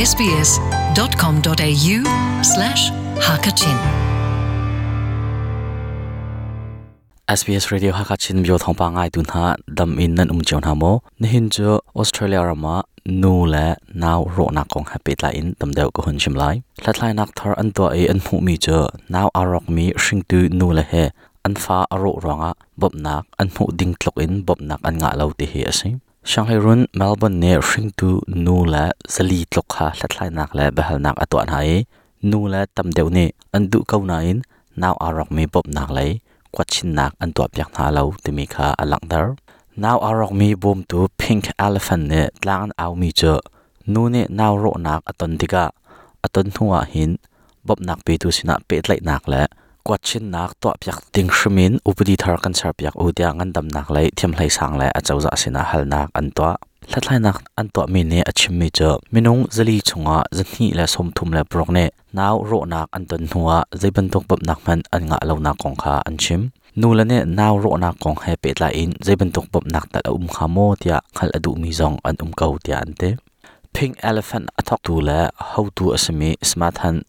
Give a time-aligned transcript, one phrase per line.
[0.00, 1.96] sbs.com.au
[2.40, 2.82] slash
[3.26, 3.78] hakachin
[7.28, 9.44] SBS Radio Hakachin bio thongpa ngai tun ha
[9.76, 13.66] dam in nan um chon ha mo ne hin cho Australia rama nu le
[14.04, 17.30] naw ro na kong happy la in tam deu ko hun chim lai thlatlai nak
[17.36, 18.78] thar an to e an mu mi cho
[19.08, 21.04] naw arok mi shing tu nu le he
[21.46, 25.10] an fa aro ronga bob nak an mu ding tlok in bob nak an nga
[25.18, 25.96] lo ti hi asim
[26.28, 28.10] ช่างให้รุ่นเมลเบิร์นเนี่ยชิงตู
[28.46, 28.84] นูและ
[29.14, 31.56] สลีตลกหาหลัดลายนักและบะหนักอตัวนไห
[32.30, 34.26] นูและตำเดียวนี่อันดูเก้านาย
[34.82, 36.08] นาวอารักมีบบนักเลย
[36.54, 39.34] กวัดชินนักอันตัวเปียกนาเรที่มีคาอลังดอร์
[39.82, 43.32] นาวอารักมีบมตูพิงค์เอลฟันเนี่ยลางเอามีเจอ
[43.92, 45.64] นูเนี่ยนาวโรนักอตันติกะ
[46.22, 47.10] อตันหัวหิน
[47.68, 49.42] บบนักปีตูชนะเป็ดไหลนักและ
[49.86, 56.50] กวดชินนักตัวเปียกติงชมินอุปดีทารกันชารเปียกอุดยังันดำนักเหลเทียมไหลสังเลยอาจจะจะสินะฮัลนักอันตัว
[56.92, 63.50] ละดไหลนักอันตัวมีเนี่ยอชิมมีเจอมินุงจะลีชงอะจะนี่และสมทุมและปรกเนี่ยน้าวโรนักอันตันหัว
[63.80, 66.40] จะบรรทุกปับนักมันอันงะเลานักของข้าอันชิม
[66.80, 73.10] นู่นละเนี่ยน้าวโรนักของเฮเป็ดลายินจะบรรทุกปับนักแต่อุ้มขาโมเตียขัลอดูมีจงอันอุ้มเกาเตียอันเต้
[73.72, 74.50] pink elephant
[74.84, 75.00] tu
[75.54, 75.68] how
[76.42, 77.02] smart han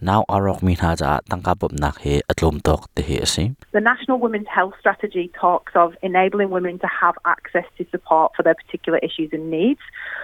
[0.00, 4.74] now arok mi ja tangka he atlom tok te he asi The National Women's Health
[4.80, 9.50] Strategy talks of enabling women to have access to support for their particular issues and
[9.50, 9.80] needs,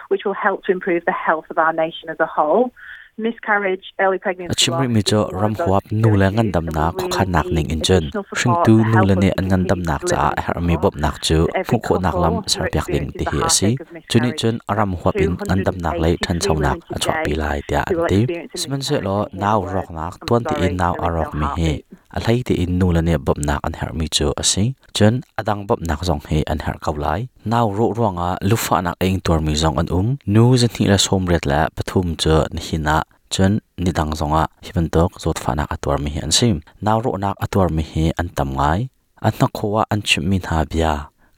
[0.08, 2.72] which will help to improve the health of our nation as a whole.
[3.16, 7.32] Miscarriage early pregnancy achimri mi cho ram huap nu la ngan dam na kho khan
[7.32, 8.04] nak ning in chen
[8.36, 11.46] shing tu nu la ne an ngan dam nak cha her mi bop nak chu
[11.66, 13.70] phu kho nak lam sar pyak ding ti hi asi
[14.10, 17.32] chuni chen aram huap in ngan dam nak lai than chau nak a chwa pi
[17.42, 18.20] lai tia an ti
[18.60, 21.72] siman se lo naw rok nak tuan ti in naw arok mi he
[22.16, 24.64] a lai ti in nu la ne bop nak an her mi chu ase
[24.96, 27.20] chen adang bop nak zong he an her kau lai.
[27.50, 30.08] Naw ro ronga lufa nak eng tor mi zong an um.
[30.34, 32.96] Nu zan hi la som ret la, pathum chu ni hina
[33.34, 33.52] chen
[33.84, 36.56] ni dang zonga hiban tok, zot fa nak atwar mi an sim.
[36.84, 38.80] Naw ro nak atwar mi he an tam ngai.
[39.26, 40.92] An na khowa an chim min ha bia.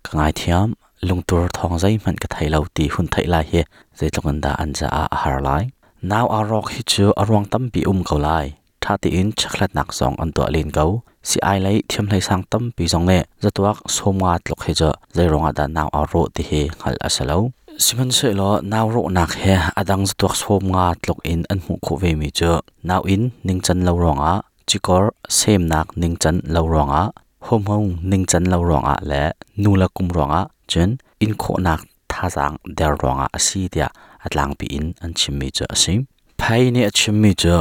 [0.04, 0.68] Ka ngai thiam
[1.08, 3.60] lungtur thong zai man ka thai ti hun thai lai he
[3.98, 5.64] zai tlongan da an za a har lai.
[6.10, 8.46] Naw a rok hi chu arwang tam bi um kau lai
[8.86, 10.86] tha ti in chaklat nak song an to alin go
[11.28, 14.90] si ai lai thiam lai sang tam pi jong ne zatuak somwa tlok he jo
[15.16, 17.38] zai ronga da naw a ro ti he khal asalo
[17.84, 19.54] siman se lo naw ro nak he.
[19.80, 23.78] Adang zatuak somwa tlok in an mu kho ve mi cho naw in ning chan
[23.86, 24.32] lo ronga
[24.68, 27.02] chikor, sem nak ning chan lo ronga
[27.46, 29.22] hom hong ning chan lo ronga le.
[29.62, 30.40] Nu la kum ronga
[30.72, 33.88] chen, in kho nak tha jang der ronga asi dia
[34.24, 36.00] atlang pi in an chim mi cho asim
[36.38, 37.56] phai ni achim mi cho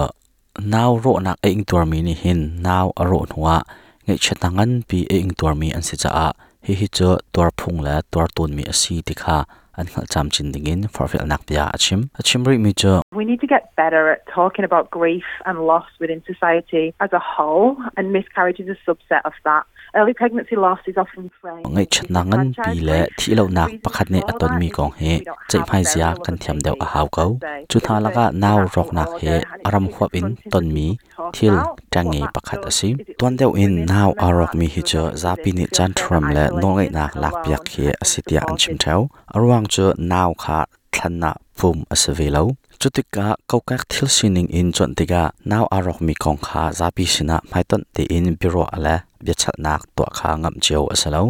[0.61, 3.57] naw ro nak e ing tur mi ni hin naw a ro nuwa
[4.05, 6.27] nge chatangan pi e ing tur mi an si cha a
[6.65, 9.37] hi hi cho tur phung la tur tun mi asi tikha
[9.77, 13.41] an ngal cham chin dingin farfel nak pia achim achim ri mi cho We need
[13.41, 18.11] to get better at talking about grief and loss within society as a whole, and
[18.11, 19.63] miscarriage is a subset of that.
[19.95, 21.65] Early pregnancy loss is often framed.
[21.75, 25.11] ngai chatnangan pi le thi lo nak pakhat ne aton mi kong he
[25.51, 27.25] chai phai zia kan thiam deu a haw ko
[27.69, 29.33] chu tha laga naw rok nak he
[29.67, 30.87] aram khwap in ton mi
[31.35, 31.55] thil
[31.93, 36.25] tangi pakhat asim ton deu in naw arok mi hi cho zapi ni chan thram
[36.35, 39.01] le no ngai nak lak piak he asitia an chim thau
[39.35, 42.43] arwang cho naw kha thlanna phum asavelo.
[42.79, 47.81] Chutika kokak thil sining in chon tiga naw arok mi kong kha zapi sina maiton
[47.93, 51.21] te in biro ala biachal nak to kha ngam cheu asalo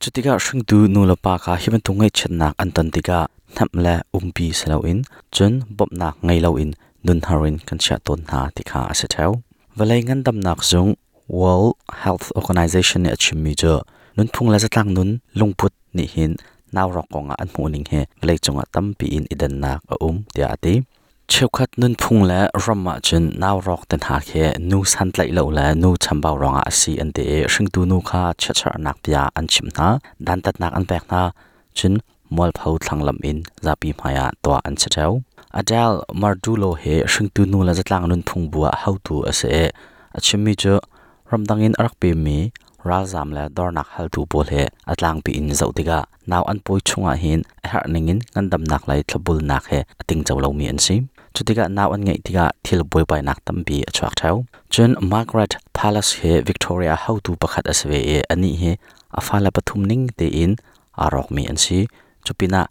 [0.00, 3.18] chutika shing tu nu la pa kha hiban tu ngai chet nak an ton tiga
[3.56, 5.00] nam la umpi salo in
[5.34, 6.70] chun bob nak ngai lo in,
[7.04, 9.30] nun harin kan cha ton na tikha ase thau
[9.76, 10.90] valai ngan dam nak zung
[11.38, 13.74] World Health Organization ne achimi jo
[14.16, 16.32] nun phung la zatlang nun lungput ni hin
[16.76, 20.16] naw rok konga an mu ning he valai chunga tampi in idan nak a um
[20.34, 20.74] tia ati
[21.28, 25.50] khát nun phung la rama chun nào rok ten ha khe nu san tlai lo
[25.50, 29.46] la nu chambao ronga asi an te hring tu nu kha chachar nak pia an
[29.46, 31.30] chim na dan tat nak an pek na
[31.74, 31.98] chun
[32.30, 35.12] mol phau thlang lam in zapi maya to an chachau
[35.58, 39.70] adal mardulo he hring tu nu la zatlang nun phung bua how to ase
[40.16, 40.74] achimi cho
[41.30, 42.38] ramdangin arak pe mi
[42.88, 45.98] ral zam la dor nak hal tu bol he atlang pi in zau tiga
[46.30, 47.40] naw an poi chunga hin
[47.70, 51.02] har ningin ngandam nak lai thlabul nak he ating chawlo mi an sim
[51.34, 54.36] chutika naw an ngai tiga thil boi pai nak tam bi achak thau
[54.72, 58.72] chun margaret palace he victoria how tu pakhat aswe e ani he
[59.18, 60.52] afala pathum ning te in
[61.04, 61.78] arok mi an si
[62.24, 62.62] chupina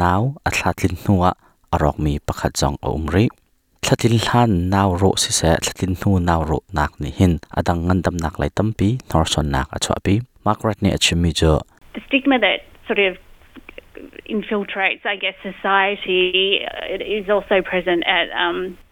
[0.00, 1.30] naw athlatlin nuwa
[1.74, 3.24] arok mi pakhat jong umri
[3.84, 8.16] thlatil hlan naw ro si se thlatin nu naw ro nak ni hin adang ngandam
[8.24, 10.14] nak lai tampi norson nak achwa pi
[10.46, 11.60] margaret ni achimi jo
[11.94, 13.16] the stigma that sort of
[14.28, 16.60] infiltrates, I guess, society.
[16.88, 18.78] It is also present at um,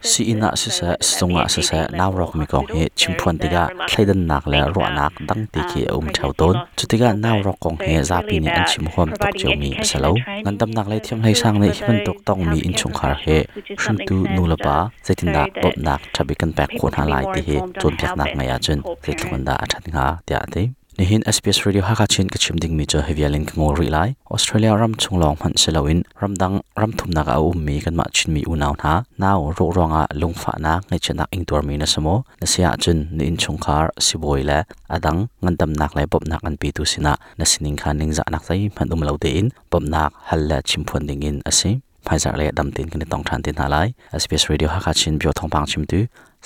[0.00, 4.20] Si ina se se sunga se se naw rok mi kong he chimphuan tiga thleidan
[4.30, 7.94] nak le ro nak dang ti ki um chau ton chutiga naw rok kong he
[8.10, 10.12] zapi ni an chim hom tok cheu mi salo
[10.44, 13.36] ngandam nak le thiam hlei sang nei himan tok tong mi in chung khar he
[13.82, 14.76] shun tu nu la pa
[15.06, 18.56] zetinda bop nak thabi kan pek khon ha lai ti he chon pyak nak ngaya
[18.64, 22.84] chen zetlungan da athat nga tia te nihin SBS radio haka chin ka chimding mi
[22.84, 24.12] cho hevialin ka ngori lai.
[24.28, 28.44] Australia, ram chunglong han selawin ramdang ram thumna ka um mi kan ma chin mi
[28.44, 32.46] unaw na naw ro ronga lungfa na, ngai chana ing tor mi na samo na
[32.52, 34.58] sia chun ni in chungkhar siboi la
[34.96, 38.24] adang ngandam nak lai pop nak an pi tu sina na sining khan ning za
[38.32, 41.70] nak sai phan um lo de in pop nak hal la chimphon ding in ase
[42.06, 43.88] phaizar le dam tin kan tong than tin halai
[44.20, 45.98] SBS radio haka chin, bio thong pang chim tu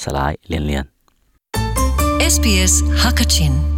[0.03, 0.87] salai lian lian
[2.35, 3.74] SBS Hakachin